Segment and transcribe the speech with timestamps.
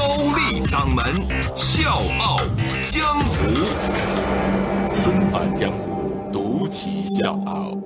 [0.00, 1.04] 高丽掌门
[1.54, 2.38] 笑傲
[2.82, 3.36] 江湖，
[5.04, 7.79] 重返江湖，独骑笑傲。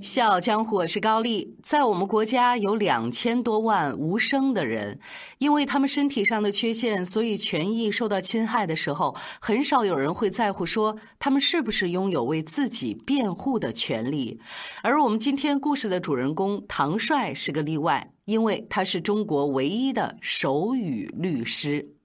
[0.00, 1.56] 笑傲江湖，我是高丽。
[1.62, 5.00] 在我们国家有两千多万无声的人，
[5.38, 14.40] 因为他们身体上的缺陷，所以权益受到侵害的时候，很少有人会在乎说他们是不是拥有为自己辩护的权利。
[14.82, 21.97] 而我们今天故事的主人公唐帅是个例外，因为他是中国唯一的手语律师。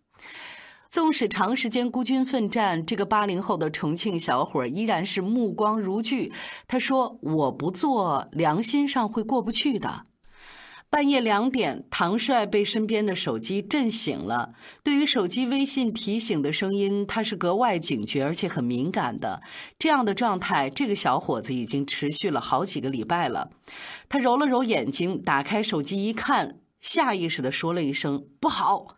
[0.93, 6.31] 纵使长时间孤军奋战，这个八零后的重庆小伙依然是目光如炬。
[6.67, 10.03] 他说：“我不做，良心上会过不去的。”
[10.91, 14.53] 半夜两点，唐帅被身边的手机震醒了。
[14.83, 19.41] 对于手机微信提醒的声音，他是格外警觉，而且很敏感的。
[19.79, 23.49] 这样的状态，这个小伙子已经持续了好几个礼拜了。
[24.07, 28.97] 他揉了揉眼睛，打开手机一看，下意识地说了一声：“不好。”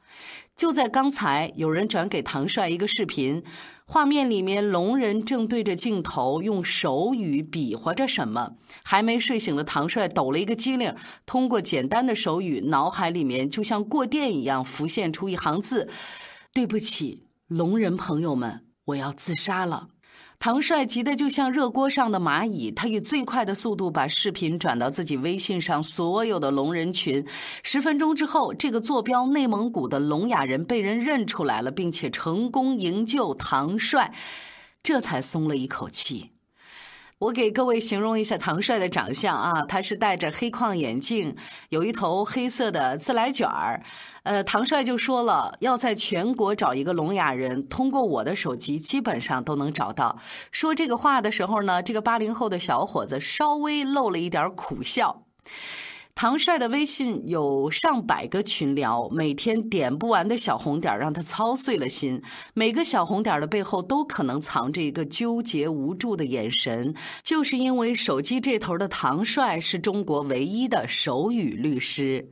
[0.56, 3.44] 就在刚才，有人转给唐帅一个视频，
[3.86, 8.54] 画面里面龙人正对着镜头用手语比划着什么。
[8.82, 10.96] 还没睡醒的唐帅抖了一个机灵，
[11.26, 15.90] 通过简单的手语，脑海里面就像过电一样浮现出一行字
[16.54, 19.90] ：“对不起，龙人朋友们，我要自杀了。”
[20.38, 27.26] 唐帅急得就像热锅上的蚂蚁，他以最快的速度把视频转到自己微信上所有的聋人群。
[27.64, 34.14] 十分钟之后，这个坐标内蒙古的聋哑人被人认出来了，并且成功营救唐帅，
[34.84, 36.32] 这才松了一口气。
[37.18, 41.36] 我给各位形容一下唐帅的长相啊，他是戴着黑框眼镜，
[41.70, 43.82] 有一头黑色的自来卷儿。
[44.26, 50.18] 呃，唐帅就说了，要在全国找一个聋哑人，通过我的手机基本上都能找到。
[50.52, 55.24] 说这个话的时候呢，这个八零后的小伙子稍微露了一点苦笑。
[56.16, 62.22] 唐帅的微信有上百个群聊，每天点不完的小红点让他操碎了心。
[62.54, 72.32] 每个小红点的背后都可能藏着一个纠结无助的眼神，就是因为手机这头的唐帅是中国唯一的手语律师，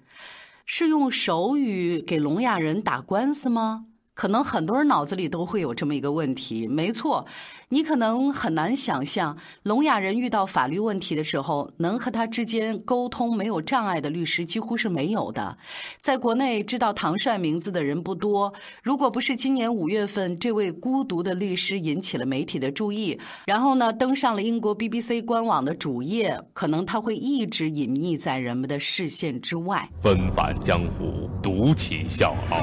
[0.65, 3.85] 是用手语给聋哑人打官司吗？
[4.15, 7.25] 可能很多人脑子里都会有这么一个问题，没错，
[7.73, 15.57] 你可能很难想象，聋哑人遇到法律问题的时候，能和他之间沟通没有障碍的律师几乎是没有的。
[15.99, 29.89] 在国内知道唐帅名字的人不多，如果不是今年五月份这位孤独的律师引起了媒体的注意，然后呢登上了英国 BBC 官网的主页，可能他会一直隐匿在人们的视线之外。
[29.99, 32.61] 纷返江湖，独起笑傲，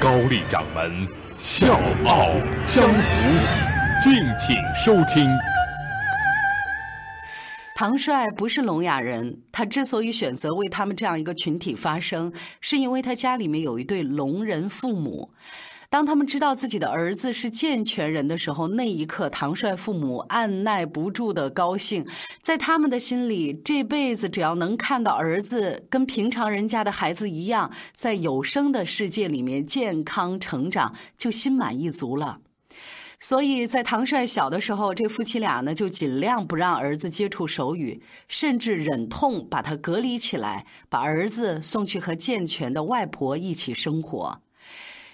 [0.00, 1.06] 高丽掌门。
[1.36, 2.26] 笑傲
[2.64, 5.28] 江湖，敬请收听。
[7.74, 15.32] 唐帅不是聋哑人，他之所以选择为他们这样一个群体发声，是因为他家里面有一对聋人父母。
[15.90, 22.06] 当他们知道自己的儿子是健全人的时候，那一刻，唐帅父母按耐不住的高兴。
[22.40, 32.38] 在他们的心里，这辈子只要能看到儿子跟平常人家的孩子一样，在有声的世界里面健康成长，就心满意足了。
[33.20, 44.40] 所以在唐帅小的时候，这夫妻俩呢就尽量不让儿子接触手语，甚至忍痛把他隔离起来，把儿子送去和健全的外婆一起生活。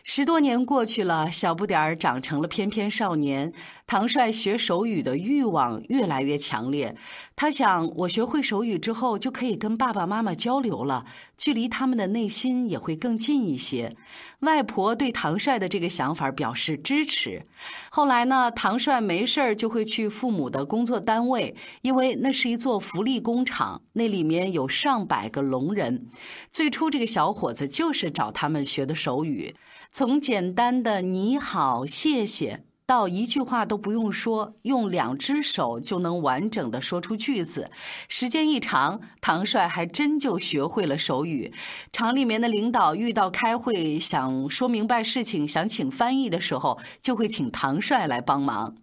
[0.06, 3.50] 十多年过去了，小不点儿长成了翩翩少年。
[3.86, 6.94] 唐帅学手语的欲望越来越强烈。
[7.34, 11.06] 他想，我学会手语之后，就可以跟爸爸妈妈交流了，
[11.38, 13.96] 距离他们的内心也会更近一些。
[14.40, 17.46] 外婆对唐帅的这个想法表示支持。
[17.90, 26.08] 后来呢，唐帅没事儿就会去父母的工作单位，因为那是一座福利工厂，那里面有上百个聋人。
[26.52, 29.54] 最初，这个小伙子就是找他们学的手语。
[29.96, 37.70] 从简单的“你好”“谢谢”到一句话都不用说，用两只手就能完整的说出句子。
[38.08, 41.54] 时间一长，唐帅还真就学会了手语。
[41.92, 48.74] 厂里面的领导遇到开会想说明白事情、想请翻译的时候，就会请唐帅来帮忙。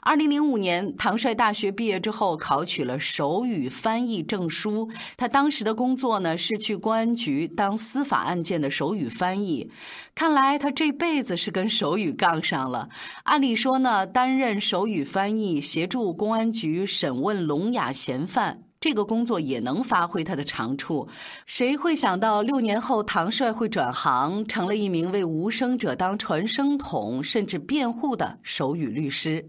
[0.00, 4.90] 二零零五年，唐帅大学毕业之后，考取了手语翻译证书。
[5.16, 9.70] 他当时的工作呢，是去公安局当司法案件的手语翻译。
[10.14, 12.88] 看来他这辈子是跟手语杠上了。
[13.24, 18.64] 按理说呢，担任手语翻译，协助公安局审问聋哑嫌犯。
[18.82, 21.06] 这个工作也能发挥他的长处，
[21.46, 29.46] 谁会想到六年后唐帅会转行，成了一名为无声者当传声筒甚至辩护的手语律师？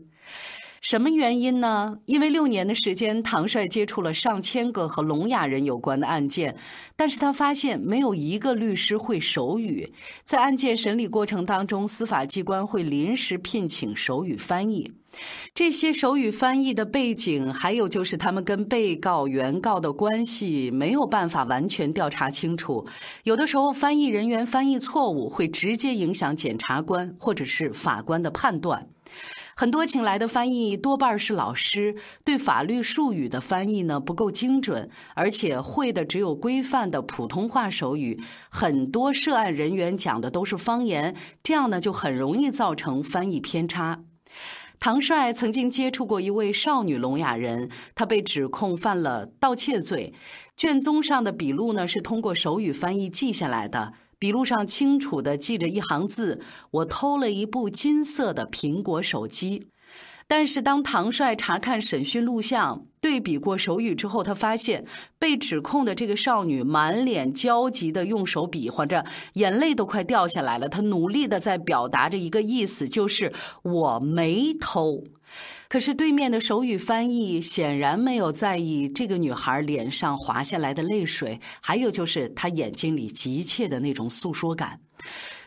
[0.83, 1.97] 什么原因呢？
[2.05, 6.57] 因为六年的时间，唐帅接触了上千个和聋哑人有关的案件，
[6.97, 9.93] 但是他发现没有一个律师会手语。
[10.25, 14.91] 在案件审理过程当中，司法机关会临时聘请手语翻译。
[15.55, 22.85] 这些手语翻译的背景，还有就是他们跟被告、原告的关系，没有办法完全调查清楚。
[23.23, 28.89] 有的时候，翻译人员翻译错误，会直接影响检察官或者是法官的判断。
[29.55, 38.19] 很多请来的翻译多半是老师，对法律术语的翻译呢不够精准，而且会的只有规范的普通话手语，
[38.49, 44.03] 很多涉案人员讲的都是方言，这样呢就很容易造成翻译偏差。
[44.79, 50.13] 唐帅曾经接触过一位少女聋哑人，他被指控犯了盗窃罪，
[50.57, 53.93] 卷宗上的笔录呢是通过手语翻译记下来的。
[54.23, 56.39] 笔录上清楚地记着一行字
[56.71, 59.67] ：“我偷了一部金色的苹果手机。”
[60.35, 64.83] 但是当唐帅查看审讯录像，对比过手语之后，他发现
[65.19, 70.67] 被指控的这个少女满脸焦急地用手比划着，眼泪都快掉下来了。
[70.67, 73.31] 她努力地在表达着一个意思，就是
[73.61, 75.03] 我没偷。
[75.69, 84.79] 可是对面的手语翻译显然没有在意这个女孩脸上滑下来的泪水，还有就是她眼睛里急切的那种诉说感。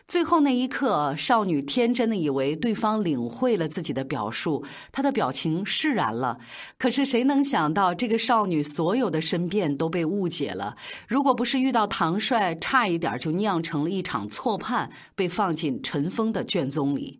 [0.07, 6.37] 最后那一刻，少女天真的以为对方领会了自己的表述，她的表情释然了。
[6.77, 10.77] 可是谁能想到，这个少女所有的申辩都被误解了。
[11.09, 17.19] 如果不是遇到唐帅，差一点就酿成了一场错判，被放进尘封的卷宗里。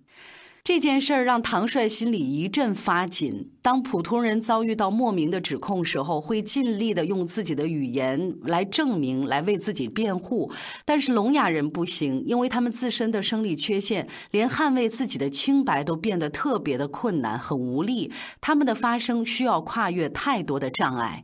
[0.68, 3.52] 这件事儿让唐帅心里一阵发紧。
[3.62, 10.52] 当普通人遭遇到莫名的指控时候，会尽力的用自己的语言来证明、来为自己辩护。
[10.84, 18.12] 但是聋哑人不行，因为他们自身的生理缺陷，连捍卫自己的清白都变得特别的困难和无力。
[18.42, 21.24] 他们的发声需要跨越太多的障碍。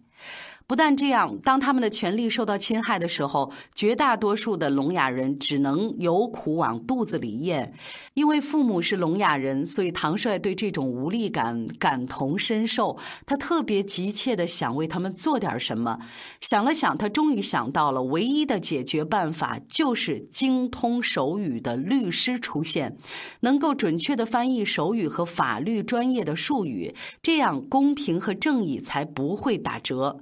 [0.65, 7.73] 不但这样，当他们的权利受到侵害的时候，绝大多数的聋哑人只能有苦往肚子里咽。
[8.13, 12.97] 因为父母是聋哑人，所以唐帅对这种无力感感同身受。
[13.25, 15.99] 他特别急切地想为他们做点什么。
[16.41, 22.95] 想了想，他终于想到了唯一的解决办法，就是精通手语的律师出现，
[23.41, 30.19] 能够准确地翻译手语和法律专业的术语，这样公平和正义才不会打折。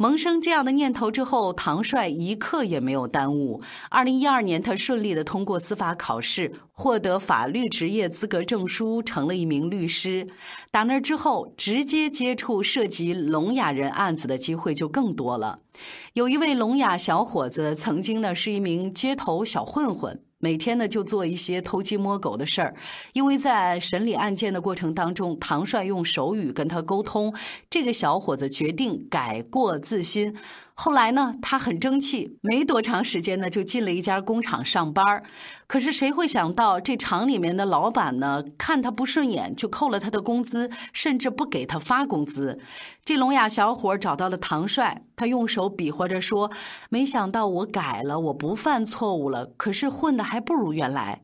[0.00, 3.60] 萌生这样的念头之后，唐帅一刻也没有耽误。
[3.90, 10.28] 二零一二年，他顺利的通过司法考试，获得法律职业资格证书，成了一名律师。
[10.70, 15.58] 打那之后，直接接触涉及聋哑人案子的机会就更多了。
[16.12, 20.22] 有一位聋哑小伙子，曾经呢是一名街头小混混。
[20.40, 22.74] 每天呢，就做一些偷鸡摸狗的事儿，
[23.12, 27.34] 因为在审理案件的过程当中，唐帅用手语跟他沟通，
[27.68, 30.36] 这个小伙子决定改过自新。
[30.80, 35.04] 后来呢，他很争气，没多长时间呢，就进了一家工厂上班
[35.66, 42.60] 可是谁会想到，这厂里面的老板呢，看他不顺眼，就扣了他的工资，甚至不给他发工资。
[43.04, 46.52] 这聋哑小伙找到了唐帅，他用手比划着说
[46.90, 51.22] ：“没想到我改了，我不犯错误了，可是混的还不如原来。”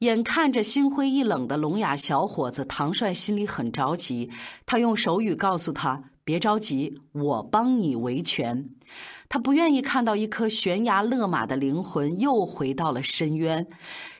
[0.00, 4.30] 眼看着心灰意冷的聋哑小伙子，唐帅心里很着急，
[4.64, 6.04] 他用手语告诉他。
[6.26, 8.68] 别着急，我帮你维权。
[9.28, 13.64] 他不愿意看到一颗悬崖勒马的灵魂又回到了深渊。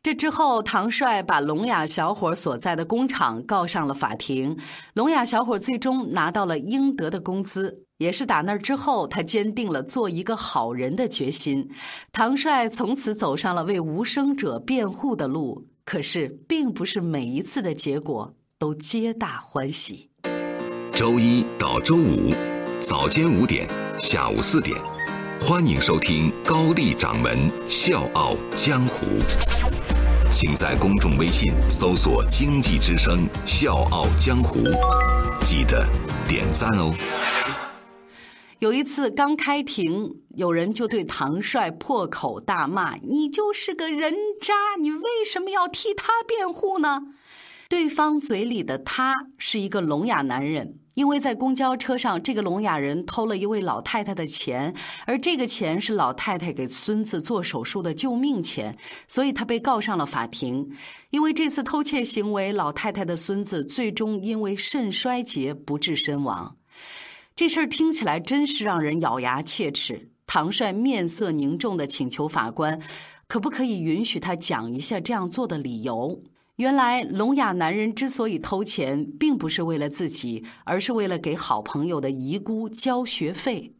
[0.04, 4.56] 这之后，唐帅把聋哑小伙所在的工厂告上了法庭。
[4.94, 7.82] 聋哑小伙最终拿到了应得的工资。
[7.98, 11.68] 也是打那之后，他坚定了做一个好人的决心。
[12.12, 15.66] 唐帅从此走上了为无声者辩护的路。
[15.84, 20.10] 可是，并不是每一次的结果都皆大欢喜。
[20.97, 22.33] 周一到周五，
[22.81, 24.75] 早间五点，下午四点，
[25.38, 29.05] 欢迎收听高丽掌门笑傲江湖。
[30.33, 34.61] 请在公众微信搜索“经济之声笑傲江湖”，
[35.45, 35.87] 记得
[36.26, 36.91] 点赞哦。
[38.61, 47.03] 有一次刚开庭，有人就对唐帅破口大骂：“你就是个人渣，你为什么要替他辩护呢？”
[47.68, 54.73] 对方嘴里的他是一个聋哑男人，因为在公交车上，这个聋哑人偷了一位老太太的钱，
[55.04, 60.70] 而这个钱是老太太给孙子做手术的救命钱，所以他被告上了法庭。
[61.11, 66.56] 因为这次偷窃行为，老太太的孙子最终因为肾衰竭不治身亡。
[67.35, 70.11] 这事儿听起来真是让人咬牙切齿。
[70.28, 72.80] 唐帅面色凝重地请求法官，
[73.26, 76.23] 可不可以允许他讲一下这样做的理由？
[76.56, 83.75] 原来聋哑男人之所以偷钱，并不是为了自己，而是为了给好朋友的遗孤交学费。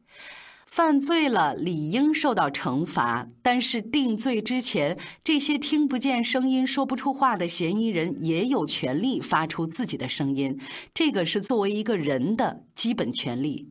[0.67, 3.29] 犯罪了，理应受到惩罚。
[3.41, 10.59] 但是定罪之前，这些听不见声音、说不出话的嫌疑人也有权利发出自己的声音，
[10.93, 13.71] 这个是作为一个人的基本权利。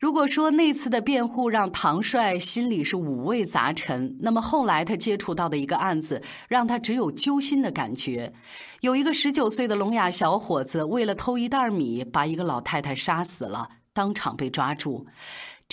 [0.00, 8.32] 如果说那次的辩护让唐帅心里是五味杂陈，那么后来他接触到的一个案子，让他只有揪心的感觉。
[8.80, 15.06] 有一个十九岁的聋哑小伙子，为了偷一袋米，把一个老太太杀死了，当场被抓住。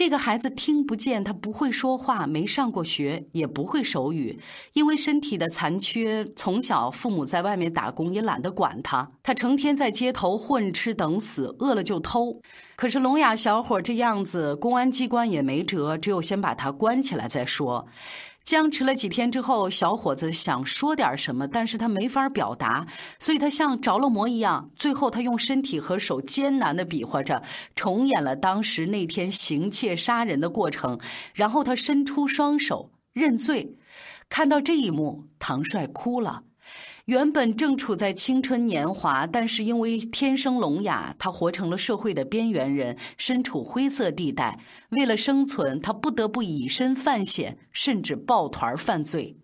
[0.01, 4.39] 这个孩子听不见，他不会说话，没上过学，也不会手语，
[4.73, 9.11] 因为身体的残缺，从小父母在外面打工，也懒得管他。
[9.21, 12.41] 他成天在街头混吃等死，饿了就偷。
[12.75, 17.85] 可是聋哑小伙这样子，公安机关也没辙，只有先把他关起来再说。
[18.51, 22.85] 僵持了几天之后，小伙子想说点什么，但是他没法表达，
[23.17, 24.69] 所以他像着了魔一样。
[24.75, 27.41] 最后，他用身体和手艰难的比划着，
[27.75, 30.99] 重演了当时那天行窃杀人的过程。
[31.33, 33.77] 然后他伸出双手认罪。
[34.27, 36.43] 看到这一幕，唐帅哭了。
[37.05, 44.59] 原本正处在青春年华，但是因为天生聋哑，他活成了社会的边缘人，身处灰色地带。
[44.89, 49.35] 为了生存，他不得不以身犯险，甚至抱团犯罪。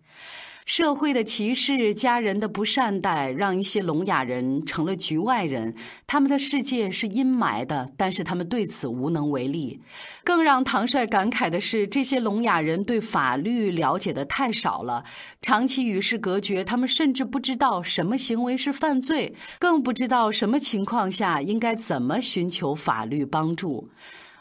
[0.68, 5.74] 社会的歧视、家人的不善待，让一些聋哑人成了局外人。
[6.06, 9.80] 他们的世界是阴霾的，但是他们对此无能为力。
[10.22, 15.02] 更让唐帅感慨的是，这些聋哑人对法律了解的太少了，
[15.40, 23.88] 长期与世隔绝，他们甚至不知道什么行为是犯罪，更不知道什么情况下应该怎么寻求法律帮助。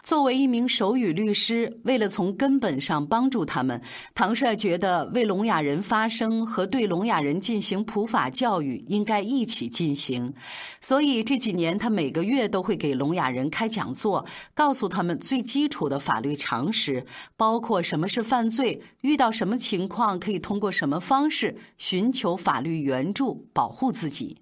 [0.08, 3.82] 作为一名手语律师，为了从根本上帮助他们，
[4.16, 10.34] 唐帅觉得为聋哑人发声和对聋哑人进行普法教育应该一起进行。
[10.80, 24.38] 所以这几年，他每个月都会给聋哑人开讲座，告诉他们最基础的法律常识，包括什么是犯罪，遇到什么情况可以通过什么方式寻求法律援助，保护自己。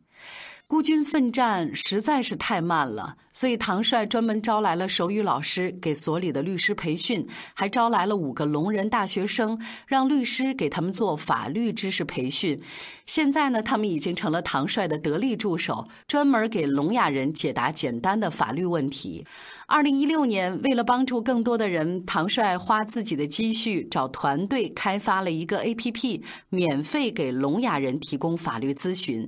[0.68, 12.60] 孤军奋战实在是太慢了，所以唐帅专门招来了手语老师给所里的律师培训，还招来了五个聋人大学生，让律师给他们做法律知识培训。
[13.06, 19.28] 现在呢，他们已经成了唐帅的得力助手，专门给聋哑人解答简单的法律问题。
[19.68, 29.28] 二零一六年，为了帮助更多的人，唐帅花自己的积蓄找团队开发了一个 APP，免费给聋哑人提供法律咨询。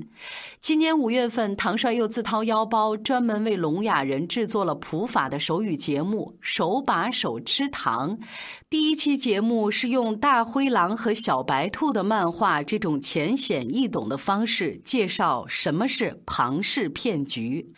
[0.62, 8.15] 今年五月份，唐帅又自掏腰包，专门为聋哑人制作了普法的手语节目《手把手吃糖》。
[8.70, 17.74] 第一期节目是用大灰狼和小白兔的漫画这种浅显易懂的方式介绍什么是庞氏骗局。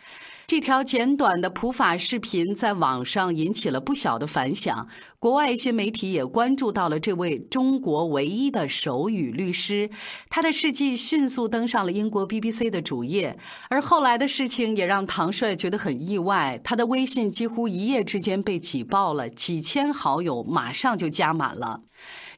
[0.50, 4.88] 这条简短的普法视频在网上引起了不小的反响，
[5.20, 9.88] 国外一些媒体也关注到了这位中国唯一的手语律师，
[10.28, 13.38] 他的事迹迅速登上了英国 BBC 的主页。
[13.68, 21.82] 而后来的事情也让唐帅觉得很意外，他的微信几乎一夜之间被挤爆了，几千好友马上就加满了。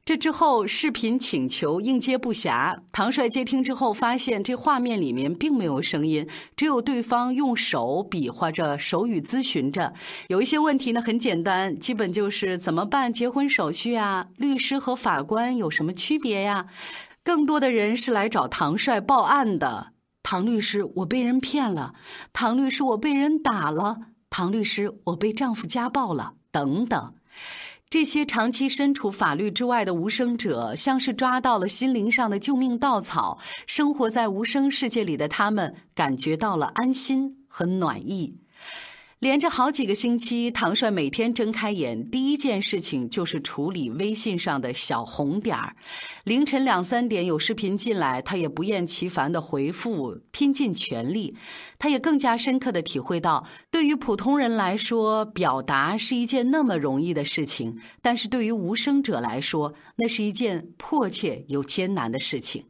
[0.05, 2.77] 这之后，视频请求应接不暇。
[2.91, 9.95] 唐帅接听之后，发现这画面里面并没有声音，只有对方用手比划着手语咨询着。
[10.27, 14.27] 有一些问题呢，很简单，基本就是怎么办结婚手续啊？
[14.37, 16.67] 律师和法官有什么区别呀？
[17.23, 19.93] 更多的人是来找唐帅报案的。
[20.25, 21.95] 唐律师，我被人骗了。
[22.33, 23.99] 唐律师，我被人打了。
[24.29, 26.35] 唐律师，我被丈夫家暴了。
[26.51, 27.15] 等等。
[27.93, 33.39] 这些长期身处法律之外的无声者，像是抓到了心灵上的救命稻草。
[33.67, 38.42] 生活在无声世界里的他们，感觉到了安心和暖意。
[39.23, 45.77] 连着好几个星期，唐帅每天睁开眼，第一件事情就是处理微信上的小红点儿。
[46.25, 51.37] 凌晨两三点有视频进来，他也不厌其烦的回复，拼尽全力。
[51.79, 62.65] 他也更加深刻的体会到，对于普通人来说，表达是一件那么容易的事情，但是对于无声者来说，那是一件迫切又艰难的事情。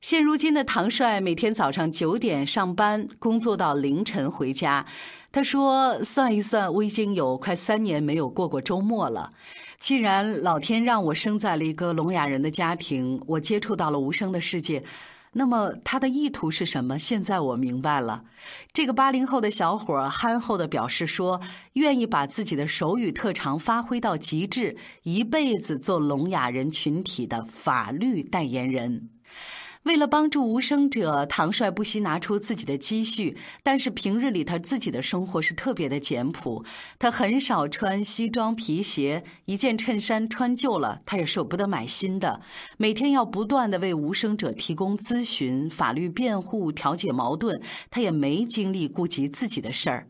[0.00, 4.84] 现如今的唐帅每天早上九点上班，工作到凌晨回家。
[5.32, 9.32] 他说：“算一算，我已经有快三年没有过过周末了。
[9.78, 14.82] 既然老天让我生在了一个聋哑人的家庭，我接触到了无声的世界。”
[15.32, 16.98] 那么他的意图是什么？
[16.98, 18.24] 现在我明白了。
[18.72, 21.40] 这个八零后的小伙憨厚地表示说，
[21.74, 29.10] 愿意把自己的手语特长发挥到极致，一辈子做聋哑人群体的法律代言人。
[29.84, 33.36] 为了帮助无声者，唐帅不惜拿出自己的积蓄。
[33.62, 36.62] 但是平日里他自己的生活是特别的简朴，
[36.98, 42.40] 他很少穿西装皮鞋，一件衬衫穿旧了，他也舍不得买新的。
[42.76, 47.60] 每天要不断的为无声者提供咨询、法律辩护、调解矛盾，
[47.90, 50.08] 他也没精力顾及自己的事儿。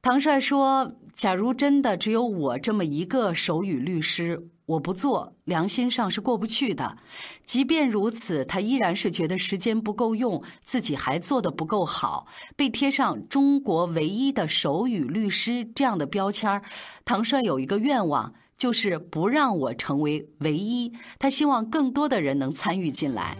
[0.00, 6.96] 唐帅说：“假如真的只有我这么一个手语律师。”我不做，良心上是过不去的。
[7.44, 12.26] 即便如此，他依然是觉得时间不够用，自己还做得不够好，
[12.56, 16.62] 被贴上“中国唯一的手语律师”这样的标签儿。
[17.04, 20.92] 唐帅有一个愿望，就是不让我成为唯一。
[21.18, 23.36] 他希望更多的人能参与进来。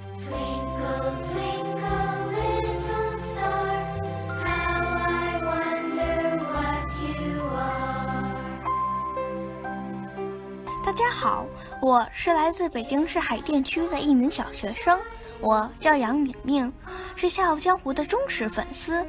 [10.92, 11.46] 大家好，
[11.80, 15.00] 我是来自北京市海淀区的一名小学生，
[15.40, 16.70] 我叫杨敏敏，
[17.16, 19.02] 是《笑傲江湖》的忠实粉丝。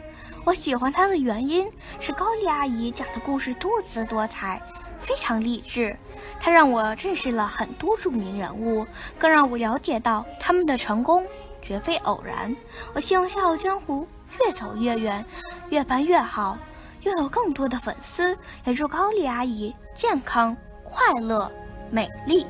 [0.46, 4.62] 我喜欢他的原因是高丽阿姨讲的故事多姿多彩，
[4.98, 5.94] 非常励志。
[6.40, 8.88] 她让我认识了很多著名人物，
[9.20, 11.28] 更让我了解到他们的成功
[11.62, 12.56] 绝非偶然。
[12.94, 14.08] 我希望《笑傲江湖》
[14.46, 15.26] 越走越远，
[15.68, 16.58] 越办越好，
[17.02, 18.38] 拥有更多的粉丝。
[18.64, 21.52] 也祝高丽阿姨健康快乐。
[21.94, 22.48] 美丽。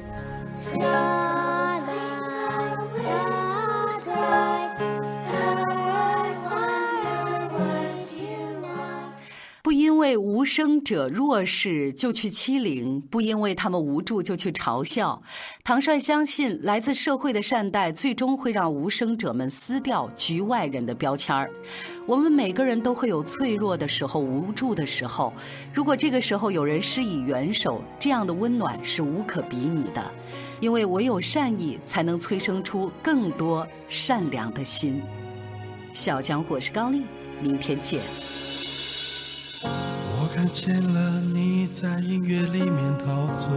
[9.73, 15.19] 不因为无声者弱势就去欺凌，不因为他们无助就去嘲笑。
[15.63, 21.49] 唐帅相信，来自社会的善待，最终会让无声者们撕掉局外人的标签儿。
[22.05, 25.33] 我们每个人都会有脆弱的时候、无助的时候。
[25.73, 30.11] 如果这个时候有人施以援手，这样的温暖是无可比拟的。
[30.59, 35.01] 因为唯有善意，才能催生出更多善良的心。
[35.95, 37.01] 小江我是高丽，
[37.41, 38.01] 明天见。
[40.43, 43.49] 看见了你在音乐里面陶醉，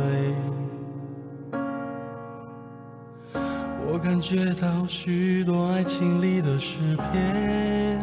[3.88, 6.78] 我感觉到许多爱情里的诗
[7.10, 8.00] 篇，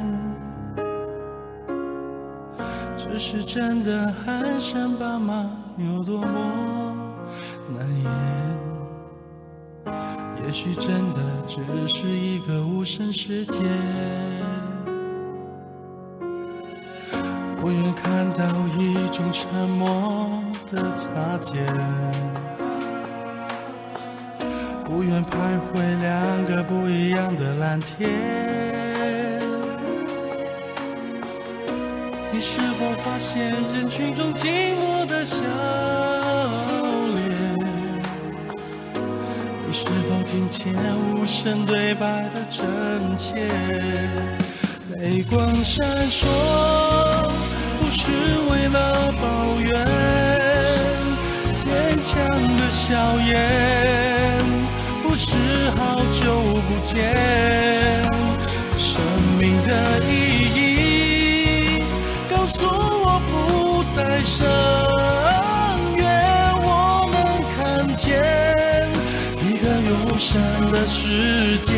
[2.98, 6.94] 只是真的寒山爸妈有多么
[7.74, 8.12] 难言，
[10.44, 13.64] 也许真的只是一个无声世界。
[17.64, 18.44] 不愿看到
[18.78, 21.64] 一种沉默的擦肩，
[24.84, 25.32] 不愿徘
[25.72, 28.10] 徊两个不一样的蓝天。
[32.34, 35.48] 你是否发现人群中寂寞的笑
[37.16, 37.58] 脸？
[39.66, 40.74] 你是否听见
[41.16, 43.48] 无声对白的真切？
[44.98, 47.03] 泪光闪烁。
[48.04, 48.12] 是
[48.50, 49.26] 为了抱
[49.62, 49.72] 怨，
[51.64, 51.64] 坚
[52.04, 52.12] 强
[52.58, 53.32] 的笑颜，
[55.02, 55.34] 不是
[55.78, 56.22] 好久
[56.68, 56.92] 不见。
[58.78, 59.00] 生
[59.40, 59.72] 命的
[60.04, 60.12] 意
[60.54, 61.84] 义，
[62.30, 63.32] 告诉我不
[63.86, 64.46] 再省
[65.96, 66.04] 略，
[66.60, 67.16] 我能
[67.56, 68.12] 看见
[69.40, 70.30] 一个友善
[70.74, 71.72] 的世界。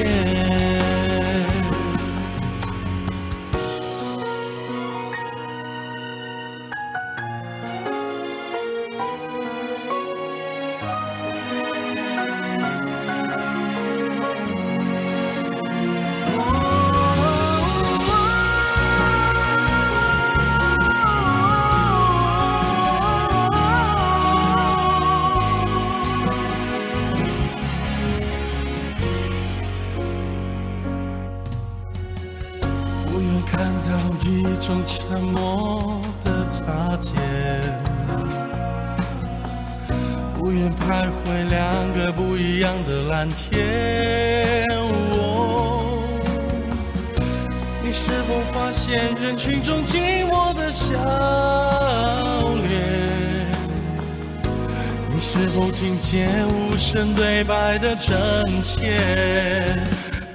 [55.37, 58.15] 是否听见无声对白的真
[58.63, 59.75] 切？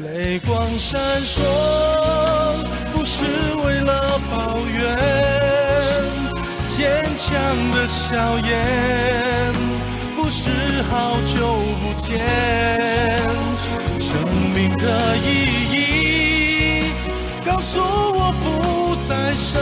[0.05, 1.41] 泪光闪烁，
[2.93, 3.25] 不是
[3.65, 4.99] 为了抱怨，
[6.69, 7.33] 坚强
[7.73, 9.55] 的笑颜，
[10.17, 10.51] 不是
[10.91, 12.21] 好久不见，
[13.99, 14.11] 生
[14.55, 16.93] 命的意义，
[17.47, 19.59] 告诉我不再深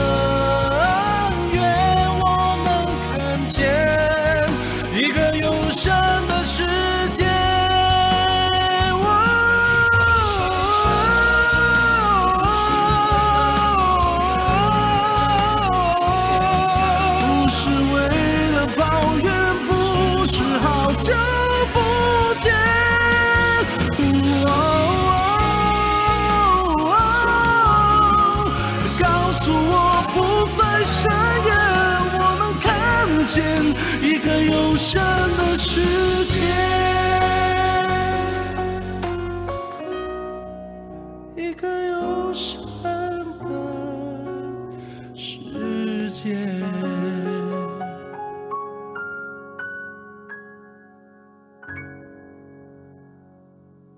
[34.79, 36.18] 什么是